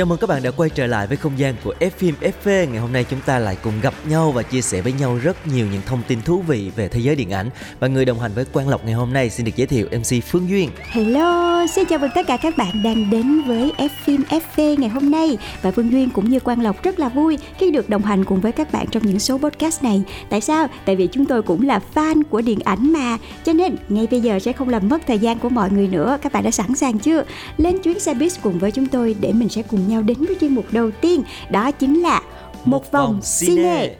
[0.00, 2.70] Chào mừng các bạn đã quay trở lại với không gian của F phim FV.
[2.70, 5.46] Ngày hôm nay chúng ta lại cùng gặp nhau và chia sẻ với nhau rất
[5.46, 7.50] nhiều những thông tin thú vị về thế giới điện ảnh.
[7.80, 10.24] Và người đồng hành với Quang Lộc ngày hôm nay xin được giới thiệu MC
[10.24, 10.70] Phương Duyên.
[10.82, 14.88] Hello, xin chào mừng tất cả các bạn đang đến với F phim FV ngày
[14.88, 18.02] hôm nay và Phương Duyên cũng như Quang Lộc rất là vui khi được đồng
[18.02, 20.02] hành cùng với các bạn trong những số podcast này.
[20.30, 20.66] Tại sao?
[20.84, 24.20] Tại vì chúng tôi cũng là fan của điện ảnh mà, cho nên ngay bây
[24.20, 26.18] giờ sẽ không làm mất thời gian của mọi người nữa.
[26.22, 27.24] Các bạn đã sẵn sàng chưa?
[27.56, 30.36] Lên chuyến xe buýt cùng với chúng tôi để mình sẽ cùng nhau đến với
[30.40, 32.20] chuyên mục đầu tiên, đó chính là
[32.64, 33.94] một vòng cine.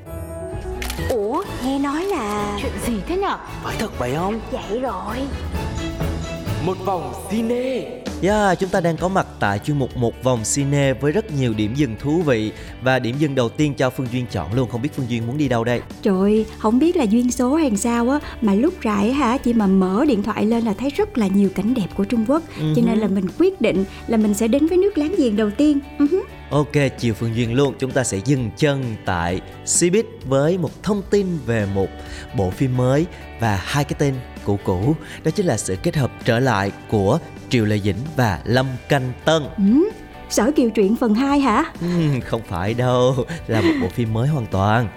[1.10, 3.36] Ủa, nghe nói là Chuyện gì thế nhở?
[3.64, 5.16] phải thật vậy không vậy rồi.
[6.66, 10.92] một vòng cine Yeah, chúng ta đang có mặt tại chuyên mục một vòng cine
[10.92, 14.26] với rất nhiều điểm dừng thú vị và điểm dừng đầu tiên cho Phương Duyên
[14.30, 14.68] chọn luôn.
[14.68, 15.80] Không biết Phương Duyên muốn đi đâu đây?
[16.02, 19.66] Trời, không biết là duyên số hay sao á mà lúc rải hả chỉ mà
[19.66, 22.42] mở điện thoại lên là thấy rất là nhiều cảnh đẹp của Trung Quốc.
[22.56, 25.50] Cho nên là mình quyết định là mình sẽ đến với nước láng giềng đầu
[25.50, 25.78] tiên.
[25.98, 26.20] Ừ hứ.
[26.50, 31.02] Ok, chiều Phương Duyên luôn, chúng ta sẽ dừng chân tại Cbiz với một thông
[31.10, 31.88] tin về một
[32.36, 33.06] bộ phim mới
[33.40, 34.94] và hai cái tên cũ cũ.
[35.24, 39.12] Đó chính là sự kết hợp trở lại của Triệu Lệ Dĩnh và Lâm Canh
[39.24, 39.42] Tân.
[39.56, 39.90] Ừ,
[40.30, 41.64] Sở Kiều truyện phần 2 hả?
[41.80, 43.14] Ừm, không phải đâu,
[43.46, 44.88] là một bộ phim mới hoàn toàn.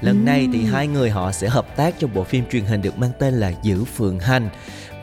[0.00, 2.98] Lần này thì hai người họ sẽ hợp tác trong bộ phim truyền hình được
[2.98, 4.48] mang tên là Giữ Phượng Hành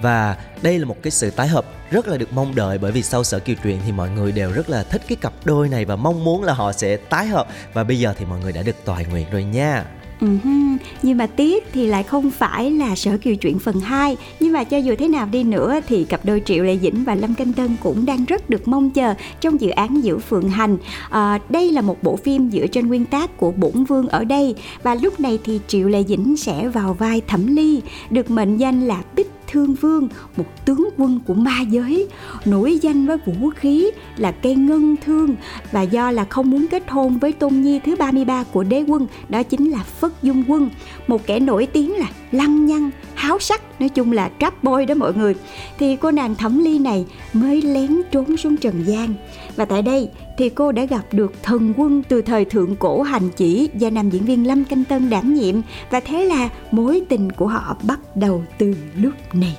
[0.01, 3.03] và đây là một cái sự tái hợp rất là được mong đợi bởi vì
[3.03, 5.85] sau sở kiều truyện thì mọi người đều rất là thích cái cặp đôi này
[5.85, 8.61] và mong muốn là họ sẽ tái hợp và bây giờ thì mọi người đã
[8.61, 9.85] được toại nguyện rồi nha.
[10.21, 10.77] Uh-huh.
[11.03, 14.63] Nhưng mà tiếc thì lại không phải là Sở Kiều chuyện phần 2 Nhưng mà
[14.63, 17.53] cho dù thế nào đi nữa thì cặp đôi Triệu Lệ Dĩnh và Lâm Canh
[17.53, 20.77] Tân cũng đang rất được mong chờ trong dự án Giữ Phượng Hành.
[21.09, 24.55] À, Đây là một bộ phim dựa trên nguyên tác của Bổn Vương ở đây.
[24.83, 27.81] Và lúc này thì Triệu Lệ Dĩnh sẽ vào vai Thẩm Ly.
[28.09, 32.07] Được mệnh danh là Bích Thương Vương, một tướng quân của ma giới,
[32.45, 35.35] nổi danh với vũ khí là cây ngân thương
[35.71, 39.07] và do là không muốn kết hôn với tôn nhi thứ 33 của đế quân,
[39.29, 40.69] đó chính là Phất Dung Quân,
[41.07, 44.95] một kẻ nổi tiếng là lăng nhăng, háo sắc, nói chung là trap boy đó
[44.95, 45.35] mọi người.
[45.79, 49.13] Thì cô nàng Thẩm Ly này mới lén trốn xuống trần gian.
[49.55, 53.29] Và tại đây thì cô đã gặp được thần quân từ thời thượng cổ hành
[53.29, 55.55] chỉ do nam diễn viên Lâm Canh Tân đảm nhiệm.
[55.89, 59.57] Và thế là mối tình của họ bắt đầu từ lúc này.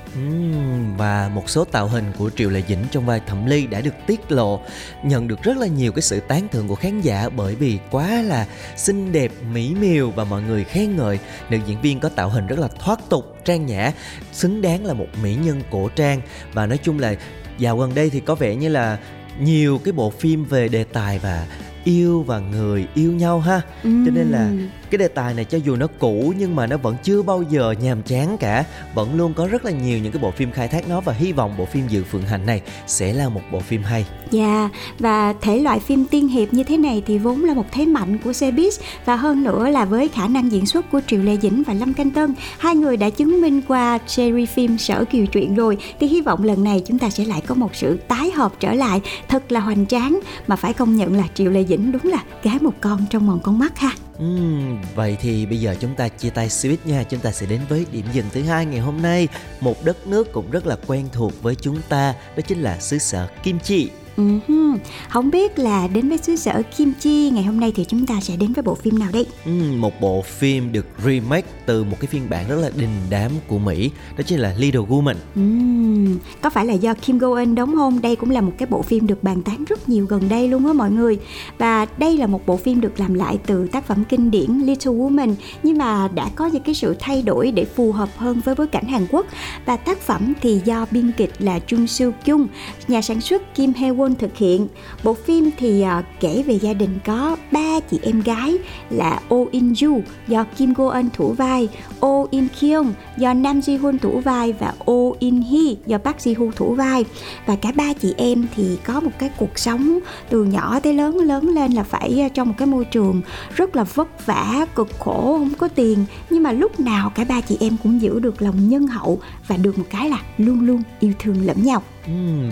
[0.97, 3.93] Và một số tạo hình của Triệu Lệ Dĩnh trong vai Thẩm Ly đã được
[4.07, 4.59] tiết lộ
[5.03, 8.21] nhận được rất là nhiều cái sự tán thưởng của khán giả bởi vì quá
[8.21, 11.19] là xinh đẹp, mỹ miều và mọi người khen ngợi.
[11.49, 13.91] Nữ diễn viên có tạo hình rất là thoát tục, trang nhã,
[14.31, 16.21] xứng đáng là một mỹ nhân cổ trang.
[16.53, 17.15] Và nói chung là
[17.57, 18.97] dạo gần đây thì có vẻ như là
[19.41, 21.47] nhiều cái bộ phim về đề tài và
[21.83, 23.61] yêu và người yêu nhau ha.
[23.83, 24.51] Cho nên là
[24.91, 27.75] cái đề tài này cho dù nó cũ nhưng mà nó vẫn chưa bao giờ
[27.81, 28.65] nhàm chán cả.
[28.95, 31.31] Vẫn luôn có rất là nhiều những cái bộ phim khai thác nó và hy
[31.31, 34.05] vọng bộ phim dự phượng hành này sẽ là một bộ phim hay.
[34.31, 34.69] Dạ,
[34.99, 38.17] và thể loại phim tiên hiệp như thế này thì vốn là một thế mạnh
[38.17, 41.63] của Cebis và hơn nữa là với khả năng diễn xuất của Triệu Lê Dĩnh
[41.63, 45.55] và Lâm Canh Tân, hai người đã chứng minh qua series phim Sở Kiều Truyện
[45.55, 45.77] rồi.
[45.99, 48.73] Thì hy vọng lần này chúng ta sẽ lại có một sự tái hợp trở
[48.73, 49.01] lại.
[49.27, 52.57] Thật là hoành tráng mà phải công nhận là Triệu Lê Dĩnh đúng là gái
[52.61, 53.91] một con trong mòn con mắt ha.
[54.25, 57.03] Uhm, vậy thì bây giờ chúng ta chia tay Swiss nha.
[57.03, 59.27] Chúng ta sẽ đến với điểm dừng thứ hai ngày hôm nay.
[59.59, 62.97] Một đất nước cũng rất là quen thuộc với chúng ta Đó chính là xứ
[62.97, 63.89] sở Kim Chi.
[64.21, 64.77] Ừ hư,
[65.09, 68.21] Không biết là đến với xứ sở Kim Chi ngày hôm nay thì chúng ta
[68.21, 69.25] sẽ đến với bộ phim nào đây?
[69.45, 73.31] Ừm, Một bộ phim được remake từ một cái phiên bản rất là đình đám
[73.47, 77.55] của Mỹ Đó chính là Little Woman Ừm, có phải là do Kim Go Eun
[77.55, 78.01] đóng không?
[78.01, 80.65] Đây cũng là một cái bộ phim được bàn tán rất nhiều gần đây luôn
[80.67, 81.17] á mọi người.
[81.57, 84.91] Và đây là một bộ phim được làm lại từ tác phẩm kinh điển Little
[84.93, 88.55] Woman nhưng mà đã có những cái sự thay đổi để phù hợp hơn với
[88.55, 89.25] bối cảnh Hàn Quốc.
[89.65, 92.47] Và tác phẩm thì do biên kịch là Jung Soo Kyung,
[92.87, 94.67] nhà sản xuất Kim Hae Won thực hiện.
[95.03, 98.57] Bộ phim thì à, kể về gia đình có ba chị em gái
[98.89, 101.69] là Oh In Ju do Kim Go Eun thủ vai,
[102.05, 106.17] Oh In Kyung do Nam Ji Hoon thủ vai và Oh In Hee do Park
[106.17, 107.05] Ji Hoo thủ vai.
[107.45, 109.99] Và cả ba chị em thì có một cái cuộc sống
[110.29, 113.21] từ nhỏ tới lớn lớn lên là phải à, trong một cái môi trường
[113.55, 117.41] rất là vất vả, cực khổ, không có tiền nhưng mà lúc nào cả ba
[117.41, 120.83] chị em cũng giữ được lòng nhân hậu và được một cái là luôn luôn
[120.99, 121.83] yêu thương lẫn nhau.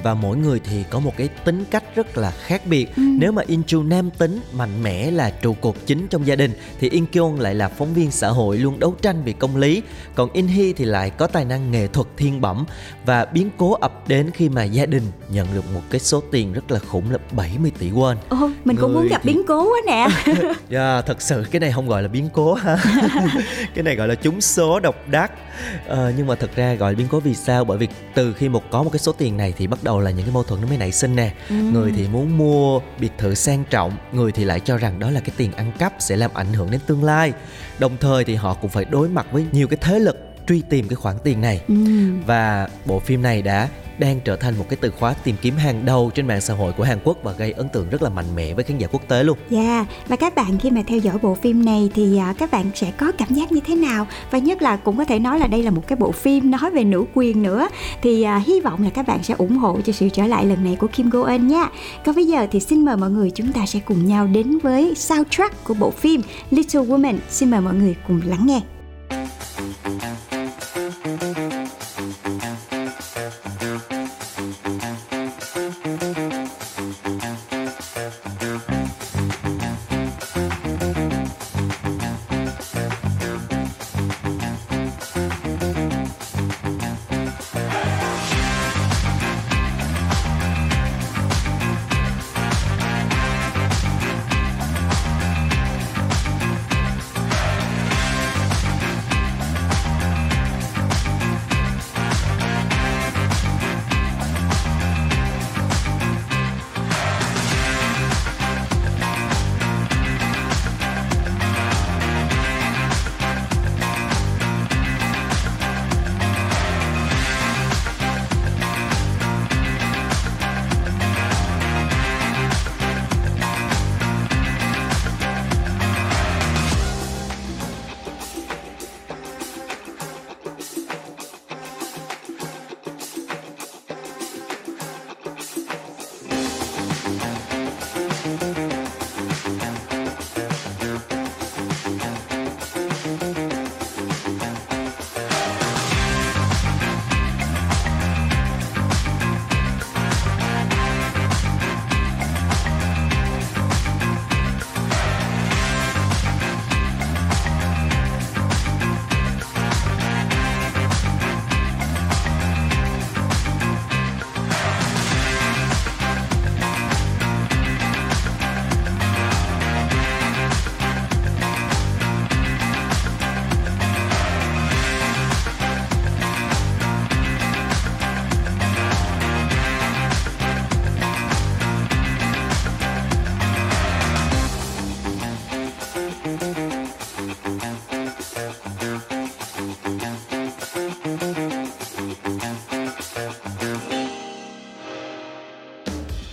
[0.04, 2.90] Và mỗi người thì có một cái tính cách rất là khác biệt.
[2.98, 6.52] Nếu mà In Chu nam tính, mạnh mẽ là trụ cột chính trong gia đình
[6.80, 9.82] thì In Kyung lại là phóng viên xã hội luôn đấu tranh vì công lý.
[10.16, 12.66] Còn In Hee thì lại có tài năng nghệ thuật thiên bẩm
[13.06, 16.54] và biến cố ập đến khi mà gia đình nhận được một cái số tiền
[16.54, 18.16] rất là khủng là 70 tỷ won.
[18.30, 20.08] Ồ, mình cũng muốn Người gặp thì- biến cố quá nè.
[20.70, 22.78] Yeah, thật sự cái này không gọi là biến cố ha
[23.76, 25.32] cái này gọi là trúng số độc đắc
[25.88, 28.50] ờ, nhưng mà thật ra gọi là biến cố vì sao bởi vì từ khi
[28.50, 30.62] một có một cái số tiền này thì bắt đầu là những cái mâu thuẫn
[30.62, 31.34] nó mới nảy sinh nè.
[31.50, 35.20] Người thì muốn mua biệt thự sang trọng người thì lại cho rằng đó là
[35.20, 37.34] cái tiền ăn cắp sẽ làm ảnh hưởng đến tương lai.
[37.80, 40.88] Đồng thời thì họ cũng phải đối mặt với nhiều cái thế lực truy tìm
[40.88, 42.22] cái khoản tiền này Ừm.
[42.26, 43.70] và bộ phim này đã
[44.00, 46.74] đang trở thành một cái từ khóa tìm kiếm hàng đầu trên mạng xã hội
[46.74, 49.08] của Hàn Quốc và gây ấn tượng rất là mạnh mẽ với khán giả quốc
[49.08, 49.38] tế luôn.
[49.50, 52.66] Dạ, và các bạn khi mà theo dõi bộ phim này thì à, các bạn
[52.76, 54.08] sẽ có cảm giác như thế nào?
[54.32, 56.72] Và nhất là cũng có thể nói là đây là một cái bộ phim nói
[56.74, 57.68] về nữ quyền nữa.
[58.02, 60.64] Thì à, hy vọng là các bạn sẽ ủng hộ cho sự trở lại lần
[60.64, 61.70] này của Kim Go Eun nha.
[62.06, 64.96] Còn bây giờ thì xin mời mọi người chúng ta sẽ cùng nhau đến với
[64.96, 67.18] soundtrack của bộ phim Little Woman.
[67.30, 68.62] Xin mời mọi người cùng lắng nghe.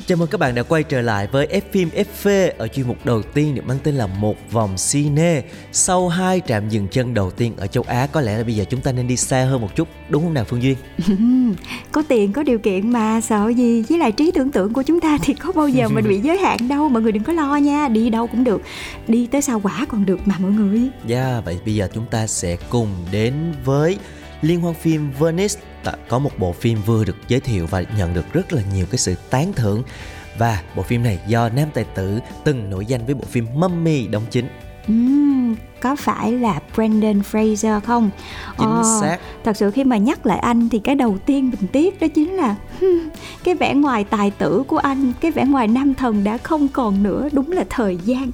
[0.09, 3.07] Chào mừng các bạn đã quay trở lại với F phim FV ở chuyên mục
[3.07, 5.43] đầu tiên được mang tên là một vòng cine.
[5.73, 8.65] Sau hai trạm dừng chân đầu tiên ở châu Á có lẽ là bây giờ
[8.71, 10.77] chúng ta nên đi xa hơn một chút, đúng không nào Phương Duyên?
[11.93, 15.01] có tiền có điều kiện mà sợ gì với lại trí tưởng tượng của chúng
[15.01, 17.57] ta thì có bao giờ mình bị giới hạn đâu mọi người đừng có lo
[17.57, 18.63] nha đi đâu cũng được
[19.09, 22.27] đi tới sao quả còn được mà mọi người Yeah, vậy bây giờ chúng ta
[22.27, 23.99] sẽ cùng đến với
[24.43, 25.61] liên hoan phim Venice
[26.09, 28.99] có một bộ phim vừa được giới thiệu và nhận được rất là nhiều cái
[28.99, 29.83] sự tán thưởng.
[30.39, 34.07] Và bộ phim này do nam tài tử từng nổi danh với bộ phim Mummy
[34.07, 34.49] đóng chính.
[34.89, 38.11] Ừm, có phải là Brendan Fraser không?
[38.59, 41.69] chính Ờ, xác Thật sự khi mà nhắc lại anh thì cái đầu tiên mình
[41.73, 43.09] tiếc đó chính là hmm,
[43.45, 47.03] cái vẻ ngoài tài tử của anh, cái vẻ ngoài nam thần đã không còn
[47.03, 48.31] nữa, đúng là thời gian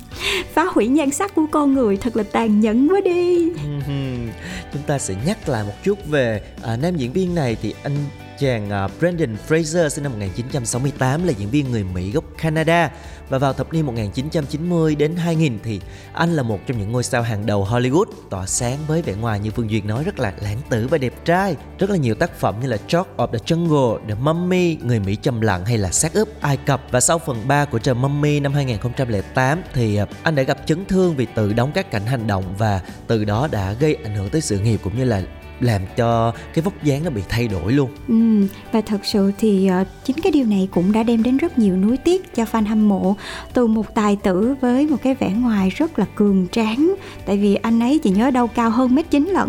[0.54, 3.50] phá hủy nhan sắc của con người thật là tàn nhẫn quá đi.
[3.50, 4.28] Ừm,
[4.72, 7.96] chúng ta sẽ nhắc lại một chút về à, nam diễn viên này thì anh
[8.42, 12.90] chàng à, Brendan Fraser sinh năm 1968 là diễn viên người Mỹ gốc Canada
[13.28, 15.80] và vào thập niên 1990 đến 2000 thì
[16.12, 19.40] anh là một trong những ngôi sao hàng đầu Hollywood tỏa sáng với vẻ ngoài
[19.40, 21.56] như Phương Duyệt nói rất là lãng tử và đẹp trai.
[21.78, 25.16] Rất là nhiều tác phẩm như là Talk of the Jungle, The Mummy, Người Mỹ
[25.16, 28.40] trầm lặng hay là Xác ướp Ai Cập và sau phần 3 của The Mummy
[28.40, 32.26] năm 2008 thì à, anh đã gặp chấn thương vì tự đóng các cảnh hành
[32.26, 35.22] động và từ đó đã gây ảnh hưởng tới sự nghiệp cũng như là
[35.60, 37.90] làm cho cái vóc dáng nó bị thay đổi luôn.
[38.08, 41.58] Ừ, và thật sự thì uh, chính cái điều này cũng đã đem đến rất
[41.58, 43.16] nhiều nuối tiếc cho fan hâm mộ.
[43.52, 46.94] Từ một tài tử với một cái vẻ ngoài rất là cường tráng
[47.26, 49.48] tại vì anh ấy chỉ nhớ đâu cao hơn mét chín lận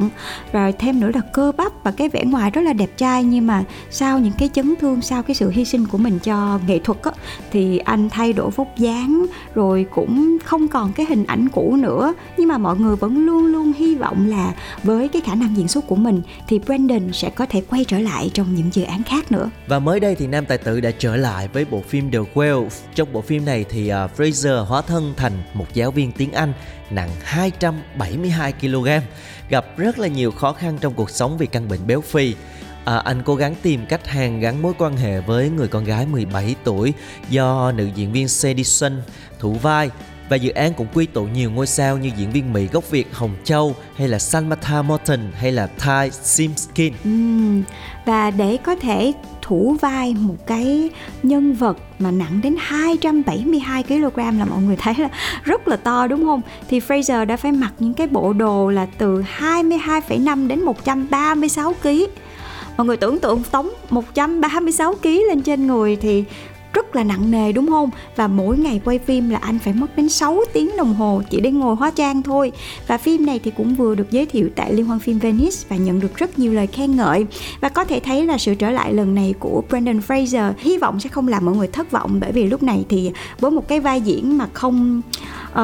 [0.52, 3.24] rồi thêm nữa là cơ bắp và cái vẻ ngoài rất là đẹp trai.
[3.24, 6.60] Nhưng mà sau những cái chấn thương sau cái sự hy sinh của mình cho
[6.68, 7.12] nghệ thuật á,
[7.52, 12.14] thì anh thay đổi vóc dáng rồi cũng không còn cái hình ảnh cũ nữa.
[12.38, 15.68] Nhưng mà mọi người vẫn luôn luôn hy vọng là với cái khả năng diễn
[15.68, 19.04] xuất của mình thì Brandon sẽ có thể quay trở lại trong những dự án
[19.04, 19.50] khác nữa.
[19.68, 22.68] Và mới đây thì nam tài tử đã trở lại với bộ phim The Whale.
[22.96, 26.54] Trong bộ phim này thì uh, Fraser hóa thân thành một giáo viên tiếng Anh
[26.90, 28.88] nặng 272 kg
[29.50, 32.36] gặp rất là nhiều khó khăn trong cuộc sống vì căn bệnh béo phì.
[32.86, 36.06] À, anh cố gắng tìm cách hàn gắn mối quan hệ với người con gái
[36.06, 36.94] 17 tuổi
[37.30, 39.02] do nữ diễn viên Sadie Sun
[39.40, 39.90] thủ vai
[40.34, 43.08] và dự án cũng quy tụ nhiều ngôi sao như diễn viên Mỹ gốc Việt
[43.14, 46.94] Hồng Châu hay là Samantha Morton hay là Ty Simskin.
[47.04, 47.10] Ừ
[48.06, 50.90] và để có thể thủ vai một cái
[51.24, 55.10] nhân vật mà nặng đến 272 kg là mọi người thấy là
[55.44, 56.42] rất là to đúng không?
[56.70, 61.90] Thì Fraser đã phải mặc những cái bộ đồ là từ 22,5 đến 136 kg
[62.78, 66.24] mọi người tưởng tượng tống 136 kg lên trên người thì
[66.74, 67.90] rất là nặng nề đúng không?
[68.16, 71.42] Và mỗi ngày quay phim là anh phải mất đến 6 tiếng đồng hồ chỉ
[71.42, 72.52] để ngồi hóa trang thôi.
[72.88, 75.76] Và phim này thì cũng vừa được giới thiệu tại Liên hoan phim Venice và
[75.76, 77.26] nhận được rất nhiều lời khen ngợi.
[77.62, 81.00] Và có thể thấy là sự trở lại lần này của brandon Fraser hy vọng
[81.00, 83.80] sẽ không làm mọi người thất vọng bởi vì lúc này thì với một cái
[83.80, 85.02] vai diễn mà không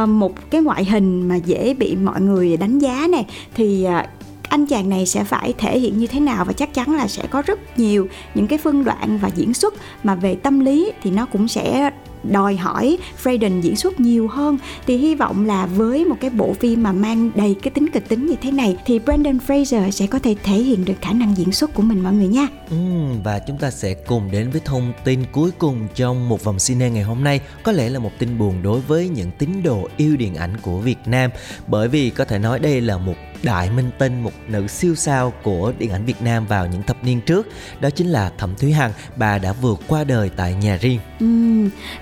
[0.04, 3.26] uh, một cái ngoại hình mà dễ bị mọi người đánh giá này
[3.56, 4.19] thì uh,
[4.50, 7.24] anh chàng này sẽ phải thể hiện như thế nào và chắc chắn là sẽ
[7.30, 11.12] có rất nhiều những cái phân đoạn và diễn xuất mà về tâm lý thì
[11.12, 11.92] nó cũng sẽ
[12.24, 14.58] đòi hỏi Freden diễn xuất nhiều hơn.
[14.88, 18.10] Thì hy vọng là với một cái bộ phim mà mang đầy cái tính kịch
[18.10, 21.38] tính như thế này thì Brandon Fraser sẽ có thể thể hiện được khả năng
[21.38, 22.48] diễn xuất của mình mọi người nha.
[22.70, 22.78] Ừ,
[23.24, 26.90] và chúng ta sẽ cùng đến với thông tin cuối cùng trong một vòng cine
[26.90, 27.40] ngày hôm nay.
[27.64, 30.78] Có lẽ là một tin buồn đối với những tín đồ yêu điện ảnh của
[30.78, 31.32] Việt Nam.
[31.68, 35.34] Bởi vì có thể nói đây là một đại minh tinh một nữ siêu sao
[35.44, 37.48] của điện ảnh Việt Nam vào những thập niên trước.
[37.80, 38.92] Đó chính là Thẩm Thúy Hằng.
[39.16, 41.00] Bà đã vượt qua đời tại nhà riêng.
[41.20, 41.26] Ừ,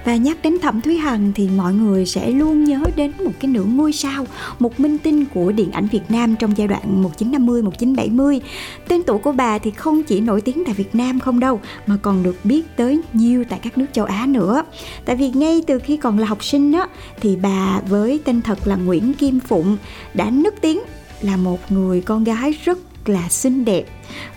[0.06, 3.52] và nhắc đến Thẩm Thúy Hằng thì mọi người sẽ luôn nhớ đến một cái
[3.52, 4.26] nữ ngôi sao
[4.60, 8.42] một minh tinh của điện ảnh Việt Nam trong giai đoạn 1950 1970
[8.88, 11.98] tên tuổi của bà thì không chỉ nổi tiếng tại Việt Nam không đâu mà
[12.02, 14.64] còn được biết tới nhiều tại các nước châu Á nữa.
[15.06, 16.88] Tại vì ngay từ khi còn là học sinh á
[17.22, 19.78] thì bà với tên thật là Nguyễn Kim Phụng
[20.14, 20.80] đã nức tiếng
[21.22, 23.86] là một người con gái rất là xinh đẹp,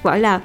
[0.02, 0.40] gọi là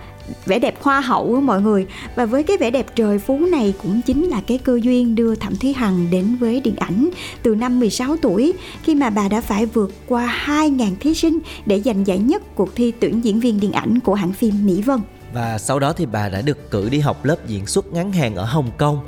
[0.46, 3.74] vẻ đẹp hoa hậu của mọi người và với cái vẻ đẹp trời phú này
[3.84, 7.10] cũng chính là cái cơ duyên đưa Thẩm Thúy Hằng đến với điện ảnh
[7.44, 11.82] từ năm 16 tuổi, khi mà bà đã phải vượt qua 2.000 thí sinh để
[11.82, 15.00] giành giải nhất cuộc thi tuyển diễn viên điện ảnh của hãng phim Mỹ Vân.
[15.34, 18.36] Và sau đó thì bà đã được cử đi học lớp diễn xuất ngắn hàng
[18.36, 19.00] ở Hồng Kông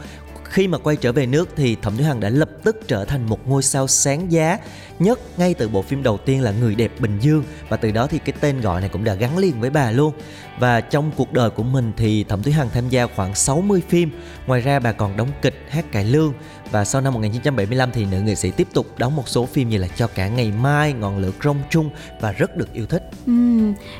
[0.50, 3.30] khi mà quay trở về nước thì Thẩm Thúy Hằng đã lập tức trở thành
[3.30, 4.58] một ngôi sao sáng giá
[5.00, 8.08] nhất ngay từ bộ phim đầu tiên là Người đẹp Bình Dương và từ đó
[8.08, 10.14] thì cái tên gọi này cũng đã gắn liền với bà luôn.
[10.60, 14.12] Và trong cuộc đời của mình thì Thẩm Thúy Hằng tham gia khoảng 60 phim,
[14.48, 16.34] ngoài ra bà còn đóng kịch, hát cải lương
[16.72, 19.78] và sau năm 1975 thì nữ nghệ sĩ tiếp tục đóng một số phim như
[19.78, 21.90] là Cho cả ngày mai, Ngọn lửa rong trung
[22.22, 23.04] và rất được yêu thích.
[23.26, 23.34] Ừ,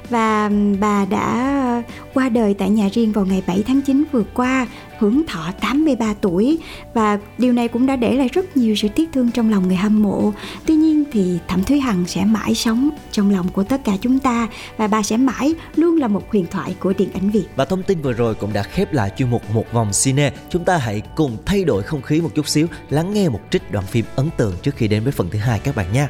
[0.10, 4.68] và bà đã qua đời tại nhà riêng vào ngày 7 tháng 9 vừa qua
[5.00, 6.60] hưởng thọ 83 tuổi
[6.94, 9.76] và điều này cũng đã để lại rất nhiều sự tiếc thương trong lòng người
[9.76, 10.34] hâm mộ.
[10.66, 14.20] Tuy nhiên thì Thẩm Thúy Hằng sẽ mãi sống trong lòng của tất cả chúng
[14.20, 17.46] ta và bà sẽ mãi luôn là một huyền thoại của điện ảnh Việt.
[17.56, 20.32] Và thông tin vừa rồi cũng đã khép lại chuyên mục một vòng cine.
[20.50, 23.72] Chúng ta hãy cùng thay đổi không khí một chút xíu, lắng nghe một trích
[23.72, 26.10] đoạn phim ấn tượng trước khi đến với phần thứ hai các bạn nha.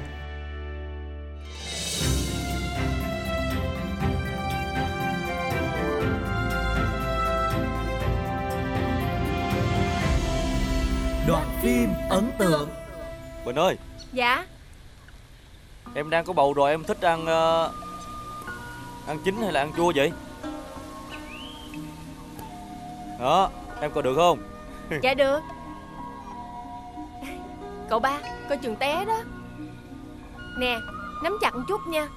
[11.27, 12.69] Đoạn phim ấn tượng.
[13.45, 13.77] Bình ơi.
[14.13, 14.45] Dạ.
[15.95, 17.71] Em đang có bầu rồi em thích ăn uh,
[19.07, 20.11] Ăn chín hay là ăn chua vậy?
[23.19, 23.49] Đó
[23.81, 24.39] Em có được không?
[25.01, 25.39] Dạ được.
[27.89, 28.17] Cậu ba
[28.49, 29.21] Coi chừng té đó.
[30.59, 30.77] Nè
[31.23, 32.07] Nắm chặt một chút nha.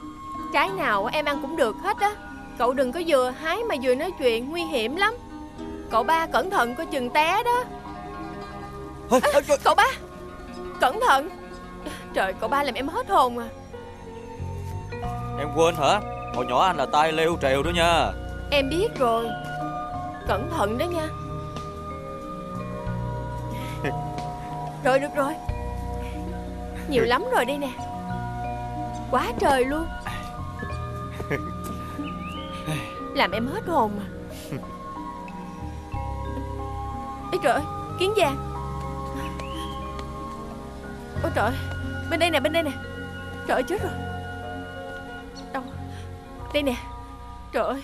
[0.53, 2.15] Trái nào em ăn cũng được hết á.
[2.59, 5.15] Cậu đừng có vừa hái mà vừa nói chuyện Nguy hiểm lắm.
[5.91, 7.65] Cậu ba cẩn thận coi chừng té đó
[9.11, 9.87] à, Cậu ba
[10.81, 11.29] Cẩn thận.
[12.15, 13.49] Trời cậu ba làm em hết hồn à.
[15.39, 16.01] Em quên hả?
[16.35, 18.13] Hồi nhỏ anh là tay leo trèo đó nha.
[18.51, 19.27] Em biết rồi.
[20.29, 21.09] Cẩn thận đó nha.
[24.85, 25.35] Rồi được rồi.
[26.89, 27.71] Nhiều lắm rồi đây nè.
[29.11, 29.87] Quá trời luôn.
[33.15, 34.05] Làm em hết hồn mà
[37.43, 37.63] trời ơi
[37.99, 38.50] Kiến vàng
[41.23, 41.53] Ôi trời
[42.11, 42.71] Bên đây nè bên đây nè.
[43.47, 43.93] Trời ơi chết rồi.
[45.53, 45.63] Đâu
[46.55, 46.75] Đây nè.
[47.53, 47.83] Trời ơi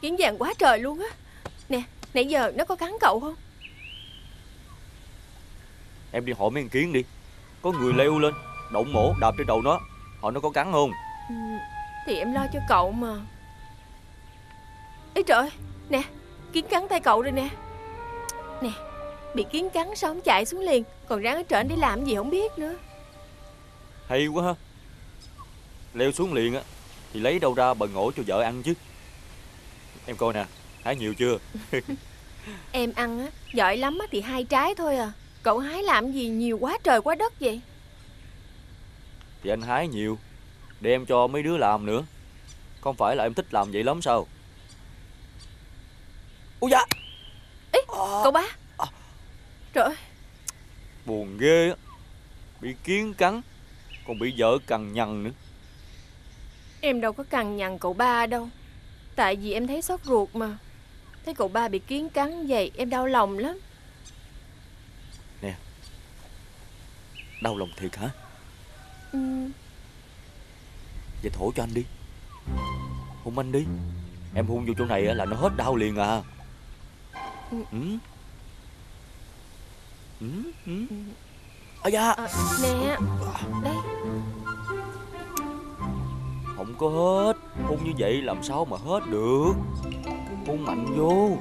[0.00, 1.06] Kiến vàng quá trời luôn á.
[1.68, 1.82] Nè
[2.14, 3.34] nãy giờ nó có cắn cậu không?
[6.12, 7.04] Em đi hỏi mấy con kiến đi.
[7.62, 8.34] Có người leo lên
[8.72, 9.80] Động mổ đạp trên đầu nó.
[10.22, 10.90] Hỏi nó có cắn không?
[11.28, 11.34] Ừ,
[12.06, 13.14] Thì em lo cho cậu mà.
[15.14, 15.50] Ê trời
[15.88, 16.02] Nè
[16.52, 17.48] kiến cắn tay cậu rồi nè.
[18.62, 18.70] Nè
[19.34, 20.84] Bị kiến cắn không chạy xuống liền.
[21.08, 22.76] Còn ráng ở trển để làm gì không biết nữa.
[24.08, 24.54] Hay quá ha.
[25.94, 26.60] Leo xuống liền á
[27.12, 28.74] Thì lấy đâu ra bần ổ cho vợ ăn chứ.
[30.06, 30.46] Em coi nè
[30.82, 31.38] Hái nhiều chưa?
[32.72, 35.12] Em ăn á Giỏi lắm á thì hai trái thôi à.
[35.42, 37.60] Cậu hái làm gì nhiều quá trời quá đất vậy?
[39.42, 40.18] Thì anh hái nhiều
[40.80, 42.02] Để em cho mấy đứa làm nữa.
[42.80, 44.26] Không phải là em thích làm vậy lắm sao?
[46.60, 46.86] Ôi da!
[47.72, 47.80] Ê
[48.22, 48.46] cậu ba
[49.74, 49.94] Trời ơi
[51.06, 51.76] Buồn ghê á.
[52.60, 53.40] Bị kiến cắn
[54.06, 55.30] Còn bị vợ cằn nhằn nữa.
[56.80, 58.48] Em đâu có cằn nhằn cậu ba đâu.
[59.16, 60.58] Tại vì em thấy xót ruột mà.
[61.24, 63.58] Thấy cậu ba bị kiến cắn vậy em đau lòng lắm.
[67.40, 68.10] Đau lòng thiệt hả?
[69.12, 69.18] Ừ,
[71.22, 71.84] Vậy thổi cho anh đi.
[73.24, 73.64] Hôn anh đi.
[74.34, 76.22] Em hôn vô chỗ này á là nó hết đau liền à.
[77.50, 77.56] Ừ.
[77.72, 77.98] Ừ
[80.24, 80.72] Ừ Ừ
[81.82, 82.10] Ây da.
[82.10, 82.28] À,
[82.62, 82.96] Nè.
[83.64, 83.74] Đây.
[86.56, 87.32] Không có hết.
[87.64, 89.52] Hôn như vậy làm sao mà hết được?
[90.46, 91.36] Hôn mạnh vô.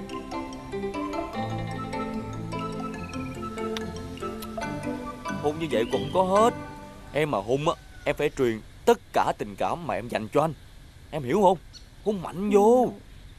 [5.41, 6.53] Hôn như vậy cũng có hết.
[7.13, 7.73] Em mà hôn á
[8.05, 10.53] Em phải truyền tất cả tình cảm mà em dành cho anh.
[11.11, 11.57] Em hiểu không?
[12.05, 12.93] Hôn mạnh vô.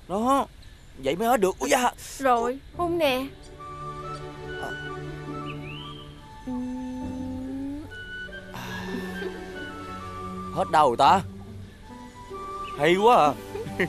[0.09, 0.47] Đó.
[0.99, 1.57] Vậy mới hết được.
[1.59, 1.93] Ôi da.
[2.19, 3.27] Rồi hôn nè
[10.55, 11.21] Hết đau rồi ta?
[12.79, 13.33] Hay quá à.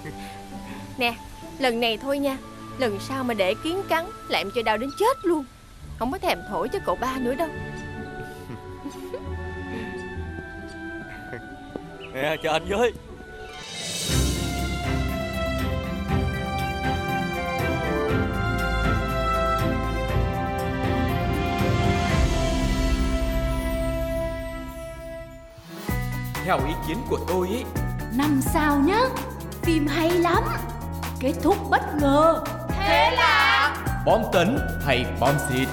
[0.98, 1.16] Nè
[1.60, 2.38] lần này thôi nha.
[2.78, 5.46] Lần sau mà để kiến cắn Là em cho đau đến chết luôn.
[6.00, 7.48] Không có thèm thổi cho cậu ba nữa đâu.
[12.14, 12.94] Nè cho anh với
[26.46, 27.64] Theo ý kiến của tôi ấy
[28.18, 29.02] Năm sao nhá
[29.62, 30.44] Phim hay lắm.
[31.20, 32.44] Kết thúc bất ngờ.
[34.06, 35.68] Bom tấn hay bom xịt?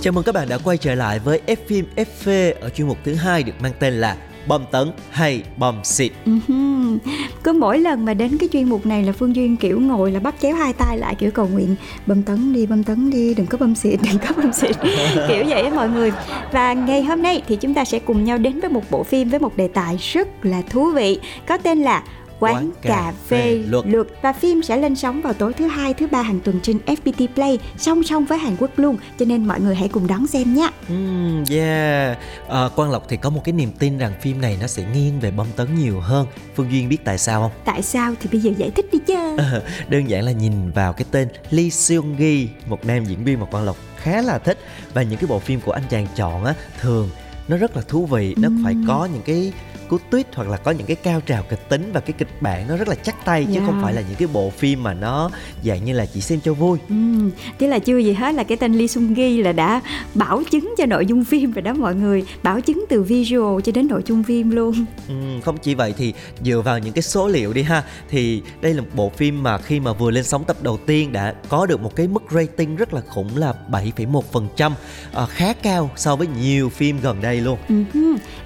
[0.00, 2.98] Chào mừng các bạn đã quay trở lại với F phim FV ở chuyên mục
[3.04, 6.12] thứ hai được mang tên là Bom tấn hay bom xịt.
[6.24, 6.98] Ừm,
[7.44, 10.20] Cứ mỗi lần mà đến cái chuyên mục này là Phương Duyên kiểu ngồi là
[10.20, 11.76] bắt chéo hai tay lại kiểu cầu nguyện
[12.06, 14.76] bơm tấn đi bơm tấn đi đừng có bơm xịt đừng có bơm xịt.
[15.28, 16.12] Kiểu vậy á mọi người.
[16.52, 19.28] Và ngày hôm nay thì chúng ta sẽ cùng nhau đến với một bộ phim
[19.28, 22.02] với một đề tài rất là thú vị có tên là
[22.44, 23.86] Quán, Quán cà, cà phê luật.
[23.86, 24.06] luật.
[24.22, 27.28] và phim sẽ lên sóng vào tối thứ hai thứ ba hàng tuần trên FPT
[27.34, 30.54] Play song song với Hàn Quốc luôn cho nên mọi người hãy cùng đón xem
[30.54, 32.18] nhé Ừm, yeah.
[32.48, 35.20] À, Quang Lộc thì có một cái niềm tin rằng phim này nó sẽ nghiêng
[35.20, 36.26] về bom tấn nhiều hơn.
[36.56, 37.50] Phương Duyên biết tại sao không?
[37.64, 39.36] tại sao thì bây giờ giải thích đi chứ
[39.88, 43.46] Đơn giản là nhìn vào cái tên Lee Seung Gi, một nam diễn viên mà
[43.46, 44.58] Quang Lộc khá là thích
[44.94, 47.10] và những cái bộ phim của anh chàng chọn á thường
[47.48, 49.52] nó rất là thú vị, nó phải có những cái
[49.88, 52.68] cú tuyết hoặc là có những cái cao trào kịch tính và cái kịch bản
[52.68, 53.66] nó rất là chắc tay chứ Yeah.
[53.66, 55.30] không phải là những cái bộ phim mà nó
[55.64, 56.78] dạng như là chỉ xem cho vui.
[56.88, 59.80] Ừm, thế là chưa gì hết là cái tên Lee Sung Gi là đã
[60.14, 63.72] bảo chứng cho nội dung phim rồi đó mọi người bảo chứng từ visual cho
[63.72, 66.12] đến nội dung phim luôn Ừm, không chỉ vậy thì
[66.44, 69.58] dựa vào những cái số liệu đi ha thì đây là một bộ phim mà
[69.58, 72.76] khi mà vừa lên sóng tập đầu tiên đã có được một cái mức rating
[72.76, 74.70] rất là khủng là 7,1%
[75.14, 77.58] à, khá cao so với nhiều phim gần đây luôn.
[77.68, 77.74] Ừ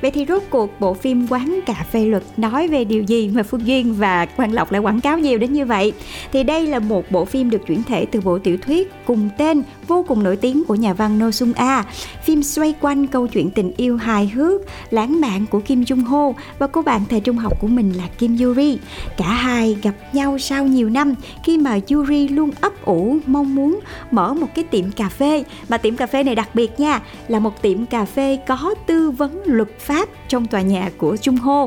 [0.03, 3.43] vậy thì rốt cuộc bộ phim quán cà phê luật nói về điều gì mà
[3.43, 5.93] Phương Duyên và Quang Lộc lại quảng cáo nhiều đến như vậy?
[6.33, 9.63] Thì đây là một bộ phim được chuyển thể từ bộ tiểu thuyết cùng tên
[9.87, 11.85] vô cùng nổi tiếng của nhà văn No Sung A.
[12.23, 16.33] Phim xoay quanh câu chuyện tình yêu hài hước, lãng mạn của Kim Jung Ho
[16.59, 18.79] và cô bạn thời trung học của mình là Kim Yuri.
[19.17, 23.81] Cả hai gặp nhau sau nhiều năm khi mà Yuri luôn ấp ủ, mong muốn
[24.11, 25.45] mở một cái tiệm cà phê.
[25.69, 29.11] Mà tiệm cà phê này đặc biệt nha, là một tiệm cà phê có tư
[29.11, 31.67] vấn luật pháp trong tòa nhà của Trung Ho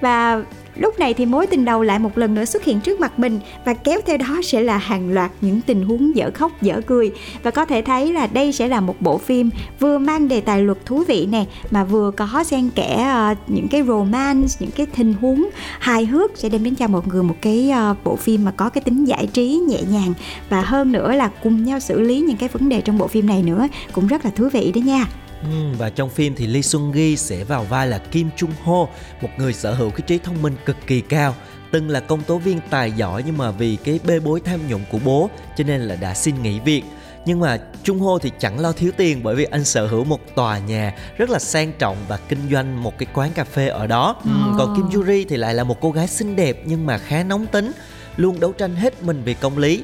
[0.00, 0.42] và
[0.76, 3.40] lúc này thì mối tình đầu lại một lần nữa xuất hiện trước mặt mình
[3.64, 7.12] và kéo theo đó sẽ là hàng loạt những tình huống dở khóc dở cười.
[7.42, 10.62] Và có thể thấy là đây sẽ là một bộ phim vừa mang đề tài
[10.62, 14.86] luật thú vị nè mà vừa có xen kẽ uh, những cái romance những cái
[14.86, 15.48] tình huống
[15.78, 16.30] hài hước.
[16.34, 19.04] Sẽ đem đến cho mọi người một cái uh, bộ phim mà có cái tính
[19.04, 20.12] giải trí nhẹ nhàng.
[20.48, 23.26] Và hơn nữa là cùng nhau xử lý những cái vấn đề trong bộ phim
[23.26, 25.06] này nữa cũng rất là thú vị đó nha.
[25.42, 28.86] Ừ, và trong phim thì Lee Sung Gi sẽ vào vai là Kim Chung Ho,
[29.22, 31.34] một người sở hữu cái trí thông minh cực kỳ cao
[31.72, 34.82] từng là công tố viên tài giỏi nhưng mà vì cái bê bối tham nhũng
[34.90, 36.82] của bố cho nên là đã xin nghỉ việc
[37.24, 40.20] nhưng mà Trung Hô thì chẳng lo thiếu tiền bởi vì anh sở hữu một
[40.34, 43.86] tòa nhà rất là sang trọng và kinh doanh một cái quán cà phê ở
[43.86, 44.16] đó.
[44.24, 47.22] Ừ, còn Kim Yuri thì lại là một cô gái xinh đẹp nhưng mà khá
[47.22, 47.72] nóng tính,
[48.16, 49.82] luôn đấu tranh hết mình vì công lý.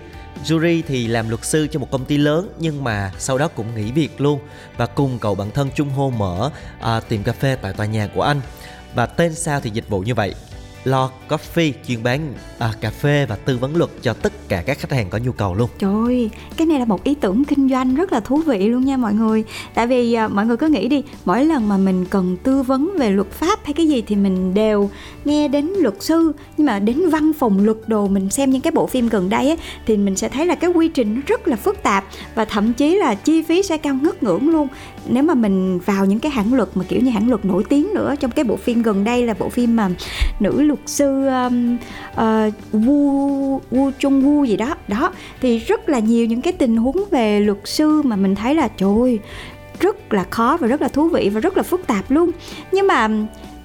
[0.50, 3.74] Yuri thì làm luật sư cho một công ty lớn nhưng mà sau đó cũng
[3.74, 4.40] nghỉ việc luôn
[4.76, 8.08] và cùng cậu bạn thân Trung Hô mở à, tiệm cà phê tại tòa nhà
[8.14, 8.40] của anh.
[8.94, 10.34] Và tên sao thì dịch vụ như vậy
[10.88, 14.78] Lo Coffee chuyên bán à, cà phê và tư vấn luật cho tất cả các
[14.78, 15.70] khách hàng có nhu cầu luôn.
[15.78, 18.84] Trời ơi, cái này là một ý tưởng kinh doanh rất là thú vị luôn
[18.84, 19.44] nha mọi người.
[19.74, 22.96] Tại vì à, mọi người cứ nghĩ đi, mỗi lần mà mình cần tư vấn
[22.98, 24.90] về luật pháp hay cái gì thì mình đều
[25.24, 28.70] nghe đến luật sư, nhưng mà đến văn phòng luật đồ mình xem những cái
[28.70, 31.48] bộ phim gần đây ấy, thì mình sẽ thấy là cái quy trình nó rất
[31.48, 34.68] là phức tạp và thậm chí là chi phí sẽ cao ngất ngưỡng luôn.
[35.08, 37.94] Nếu mà mình vào những cái hãng luật mà kiểu như hãng luật nổi tiếng
[37.94, 39.90] nữa trong cái bộ phim gần đây là bộ phim mà
[40.40, 41.76] nữ luật luật sư um,
[42.12, 44.74] uh, Wu Wu Chung Wu gì đó.
[44.88, 48.54] Đó thì rất là nhiều những cái tình huống về luật sư mà mình thấy
[48.54, 49.18] là trời ơi,
[49.80, 52.30] rất là khó và rất là thú vị và rất là phức tạp luôn.
[52.72, 53.08] Nhưng mà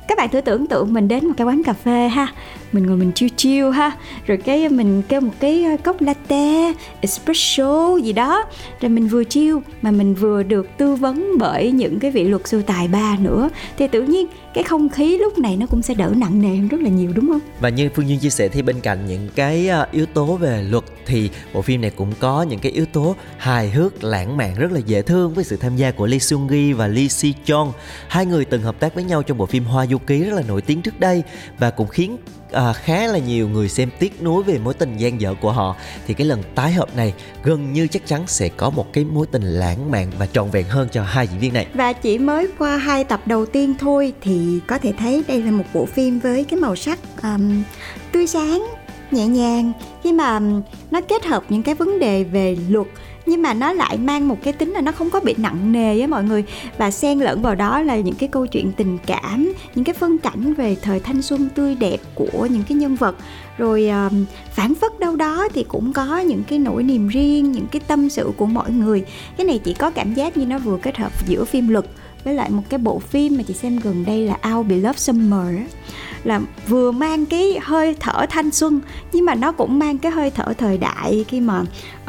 [0.07, 2.27] các bạn thử tưởng tượng mình đến một cái quán cà phê ha
[2.73, 3.91] mình ngồi mình chiêu chiêu ha.
[4.25, 8.45] Rồi cái mình kêu một cái ờ, cốc latte, espresso gì đó.
[8.81, 12.47] Rồi mình vừa chiêu mà mình vừa được tư vấn bởi những cái vị luật
[12.47, 13.49] sư tài ba nữa.
[13.77, 16.67] Thì tự nhiên cái không khí lúc này nó cũng sẽ đỡ nặng nề hơn
[16.67, 17.39] rất là nhiều, đúng không?
[17.59, 20.63] Và như phương duyên chia sẻ thì bên cạnh những cái ờ, yếu tố về
[20.63, 24.55] luật thì bộ phim này cũng có những cái yếu tố hài hước, lãng mạn,
[24.55, 27.33] rất là dễ thương với sự tham gia của Lee Seung Gi và Lee Si
[27.45, 27.71] Chon
[28.07, 30.43] hai người từng hợp tác với nhau trong bộ phim Hoa Du Ký rất là
[30.47, 31.23] nổi tiếng trước đây
[31.59, 32.17] và cũng khiến
[32.53, 35.75] à, khá là nhiều người xem tiếc nuối về mối tình gian dở của họ.
[36.07, 37.13] Thì cái lần tái hợp này
[37.43, 40.65] gần như chắc chắn sẽ có một cái mối tình lãng mạn và trọn vẹn
[40.65, 41.67] hơn cho hai diễn viên này.
[41.73, 45.51] Và chỉ mới qua hai tập đầu tiên thôi thì có thể thấy đây là
[45.51, 47.63] một bộ phim với cái màu sắc um,
[48.11, 48.67] tươi sáng
[49.11, 49.71] nhẹ nhàng.
[50.03, 50.39] Khi mà
[50.91, 52.87] nó kết hợp những cái vấn đề về luật
[53.25, 55.99] nhưng mà nó lại mang một cái tính là nó không có bị nặng nề
[55.99, 56.43] á mọi người.
[56.77, 60.17] Và xen lẫn vào đó là những cái câu chuyện tình cảm những cái phân
[60.17, 63.15] cảnh về thời thanh xuân tươi đẹp của những cái nhân vật.
[63.57, 67.67] Rồi um, phản phất đâu đó thì cũng có những cái nỗi niềm riêng những
[67.67, 69.05] cái tâm sự của mọi người.
[69.37, 71.85] Cái này chỉ có cảm giác như nó vừa kết hợp giữa phim luật
[72.23, 75.55] với lại một cái bộ phim mà chị xem gần đây là Our Beloved Summer
[76.23, 78.81] là vừa mang cái hơi thở thanh xuân
[79.11, 81.61] nhưng mà nó cũng mang cái hơi thở thời đại khi mà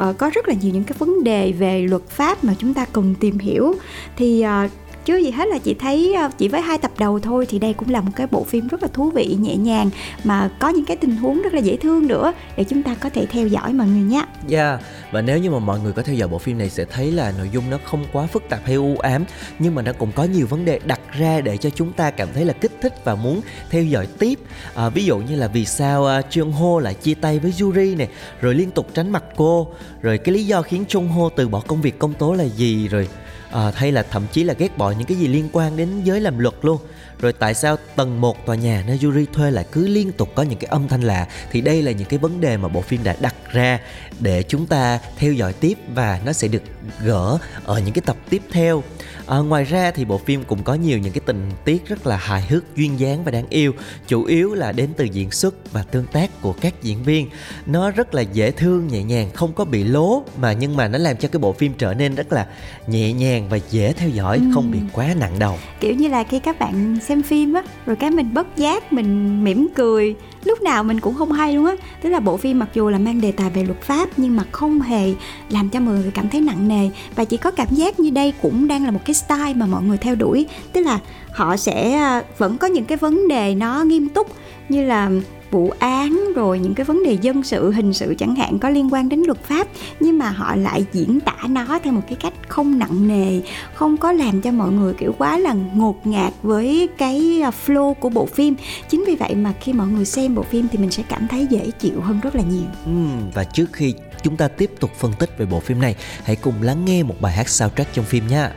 [0.09, 2.85] uh, có rất là nhiều những cái vấn đề về luật pháp mà chúng ta
[2.93, 3.75] cần tìm hiểu.
[4.17, 4.71] Thì uh,
[5.05, 7.73] chứ gì hết là chị thấy ờ, chỉ với hai tập đầu thôi thì đây
[7.73, 9.89] cũng là một cái bộ phim rất là thú vị nhẹ nhàng
[10.23, 13.09] mà có những cái tình huống rất là dễ thương nữa để chúng ta có
[13.09, 14.25] thể theo dõi mọi người nhé.
[14.49, 14.81] Yeah
[15.15, 17.33] và nếu như mà mọi người có theo dõi bộ phim này sẽ thấy là
[17.37, 19.25] nội dung nó không quá phức tạp hay u ám
[19.59, 22.27] nhưng mà nó cũng có nhiều vấn đề đặt ra để cho chúng ta cảm
[22.33, 24.39] thấy là kích thích và muốn theo dõi tiếp.
[24.75, 27.53] À, ví dụ như là vì sao à, uh, Trương Ho lại chia tay với
[27.61, 28.07] Yuri này,
[28.41, 29.67] rồi liên tục tránh mặt cô,
[30.01, 32.87] rồi cái lý do khiến Chung Ho từ bỏ công việc công tố là gì
[32.87, 33.07] rồi
[33.55, 36.21] à, hay là thậm chí là ghét bỏ những cái gì liên quan đến giới
[36.21, 36.77] làm luật luôn.
[37.19, 40.43] Rồi tại sao tầng 1 tòa nhà nơi Yuri thuê lại cứ liên tục có
[40.43, 41.27] những cái âm thanh lạ?
[41.51, 43.79] Thì đây là những cái vấn đề mà bộ phim đã đặt ra
[44.19, 46.63] để chúng ta theo dõi tiếp và nó sẽ được
[47.01, 48.83] gỡ ở những cái tập tiếp theo
[49.27, 52.17] à, ngoài ra thì bộ phim cũng có nhiều những cái tình tiết rất là
[52.17, 53.71] hài hước duyên dáng và đáng yêu.
[54.07, 57.29] Chủ yếu là đến từ diễn xuất và tương tác của các diễn viên.
[57.65, 60.97] Nó rất là dễ thương nhẹ nhàng không có bị lố mà nhưng mà nó
[60.97, 62.47] làm cho cái bộ phim trở nên rất là
[62.87, 64.43] nhẹ nhàng và dễ theo dõi ừ.
[64.53, 65.57] không bị quá nặng đầu.
[65.79, 69.43] Kiểu như là khi các bạn xem phim á rồi cái mình bất giác mình
[69.43, 71.75] mỉm cười lúc nào mình cũng không hay luôn á.
[72.01, 74.43] Tức là bộ phim mặc dù là mang đề tài về luật pháp nhưng mà
[74.51, 75.13] không hề
[75.49, 76.89] làm cho mọi người cảm thấy nặng nề.
[77.15, 79.83] Và chỉ có cảm giác như đây cũng đang là một cái style mà mọi
[79.83, 80.45] người theo đuổi.
[80.73, 80.99] Tức là
[81.31, 84.27] họ sẽ ờ, vẫn có những cái vấn đề nó nghiêm túc
[84.69, 85.11] như là
[85.55, 88.93] vụ án rồi những cái vấn đề dân sự hình sự chẳng hạn có liên
[88.93, 89.67] quan đến luật pháp
[89.99, 93.41] nhưng mà họ lại diễn tả nó theo một cái cách không nặng nề
[93.73, 97.93] không có làm cho mọi người kiểu quá là ngột ngạt với cái à, flow
[97.93, 98.55] của bộ phim.
[98.89, 101.47] Chính vì vậy mà khi mọi người xem bộ phim thì mình sẽ cảm thấy
[101.49, 102.67] dễ chịu hơn rất là nhiều.
[102.85, 102.91] Ừ,
[103.33, 106.61] và trước khi chúng ta tiếp tục phân tích về bộ phim này hãy cùng
[106.61, 108.51] lắng nghe một bài hát soundtrack trong phim nha.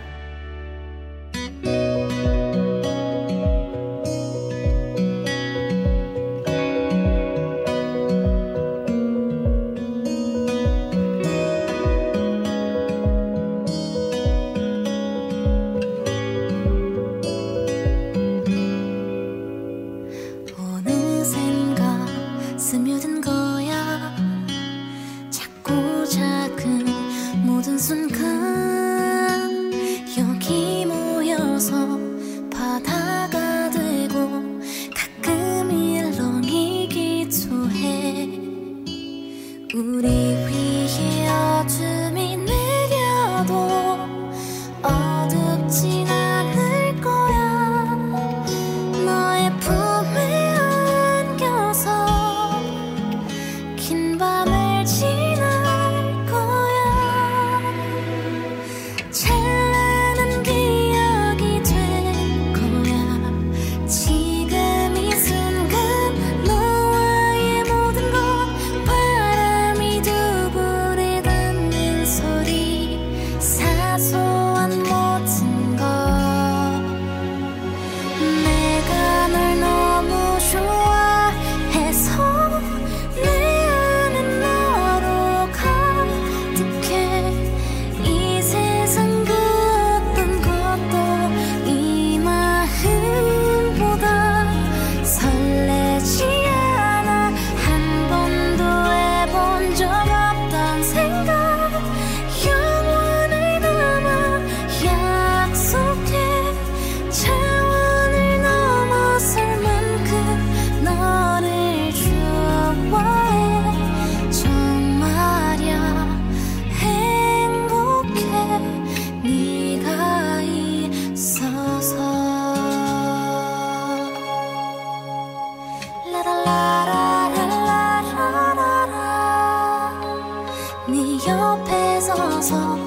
[132.49, 132.78] so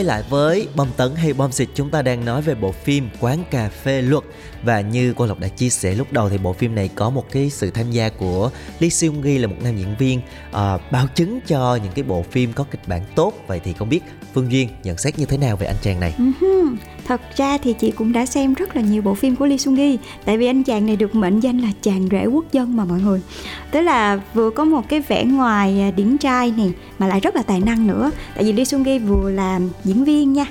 [0.00, 3.08] Quay lại với bom tấn hay bom xịt chúng ta đang nói về bộ phim
[3.20, 4.24] Quán cà phê luật.
[4.62, 7.24] Và như cô Lộc đã chia sẻ lúc đầu thì bộ phim này có một
[7.32, 10.20] cái sự tham gia của Lee Seung Gi là một nam diễn viên
[10.52, 13.32] ờ, à, bao chứng cho những cái bộ phim có kịch bản tốt.
[13.46, 14.00] Vậy thì không biết
[14.34, 16.14] Phương Duyên nhận xét như thế nào về anh chàng này?
[16.18, 16.60] Ừ
[17.10, 19.76] thật ra thì chị cũng đã xem rất là nhiều bộ phim của Lee Sung
[19.76, 22.84] Gi Tại vì anh chàng này được mệnh danh là chàng rể quốc dân mà
[22.84, 23.20] mọi người.
[23.70, 27.36] Tức là vừa có một cái vẻ ngoài à, điển trai này Mà lại rất
[27.36, 28.10] là tài năng nữa.
[28.34, 30.46] Tại vì Lee Sung Gi vừa là diễn viên nha.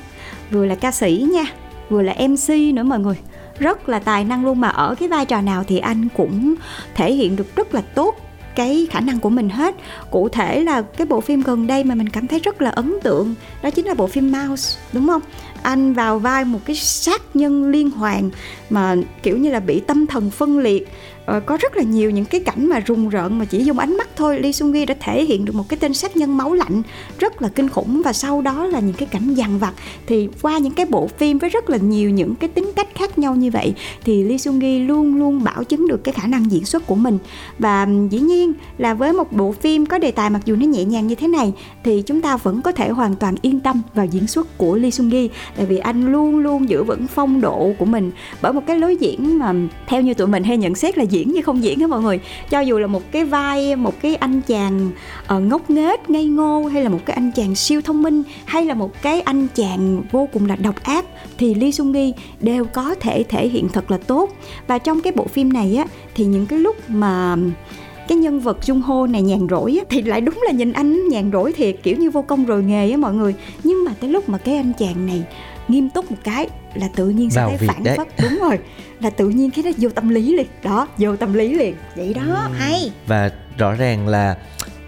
[0.52, 1.45] Vừa là ca sĩ nha,
[1.89, 3.15] Vừa là MC nữa mọi người.
[3.60, 6.56] Rất là tài năng luôn mà ở cái vai trò nào thì anh cũng
[6.95, 8.15] thể hiện được rất là tốt
[8.56, 9.75] cái khả năng của mình hết.
[10.12, 12.95] Cụ thể là cái bộ phim gần đây mà mình cảm thấy rất là ấn
[13.04, 15.21] tượng, đó chính là bộ phim Mouse, đúng không?
[15.62, 18.30] Anh vào vai một cái sát nhân liên hoàn
[18.69, 20.88] mà kiểu như là bị tâm thần phân liệt
[21.30, 23.98] Ờ, có rất là nhiều những cái cảnh mà rùng rợn mà chỉ dùng ánh
[23.98, 24.39] mắt thôi.
[24.39, 26.82] Lee Sung Gi đã thể hiện được một cái tên sát nhân máu lạnh
[27.20, 29.74] rất là kinh khủng và sau đó là những cái cảnh dằn vặt.
[30.08, 33.20] Thì qua những cái bộ phim với rất là nhiều những cái tính cách khác
[33.20, 33.74] nhau như vậy
[34.06, 36.96] thì Lee Sung Gi luôn luôn bảo chứng được cái khả năng diễn xuất của
[36.96, 37.18] mình.
[37.60, 40.84] Và dĩ nhiên là với một bộ phim có đề tài mặc dù nó nhẹ
[40.84, 44.06] nhàng như thế này thì chúng ta vẫn có thể hoàn toàn yên tâm vào
[44.06, 45.30] diễn xuất của Lee Sung Gi.
[45.58, 48.12] Tại vì anh luôn luôn giữ vững phong độ của mình.
[48.42, 49.54] Bởi một cái lối diễn mà
[49.88, 52.01] theo như tụi mình hay nhận xét là diễn diễn như không diễn á mọi
[52.01, 52.19] người.
[52.49, 54.89] Cho dù là một cái vai một cái anh chàng
[55.36, 58.65] uh, ngốc nghếch ngây ngô hay là một cái anh chàng siêu thông minh hay
[58.65, 61.05] là một cái anh chàng vô cùng là độc ác
[61.38, 64.29] thì Lee Sung Gi đều có thể thể hiện thật là tốt.
[64.67, 67.36] Và trong cái bộ phim này á thì những cái lúc mà
[68.08, 71.08] cái nhân vật Jung Ho này nhàn rỗi á, thì lại đúng là nhìn anh
[71.08, 73.36] nhàn rỗi thiệt kiểu như vô công rồi nghề á mọi người.
[73.63, 75.23] Nhưng mà tới lúc mà cái anh chàng này
[75.69, 77.97] nghiêm túc một cái là tự nhiên sẽ Vào thấy phản đấy.
[77.97, 78.08] phất.
[78.21, 78.60] Đúng rồi.
[78.99, 80.47] Là tự nhiên cái nó vô tâm lý liền.
[80.63, 81.75] Đó vô tâm lý liền.
[81.95, 82.21] Vậy đó.
[82.47, 82.53] Ừ.
[82.58, 82.91] hay.
[83.08, 84.38] Và rõ ràng là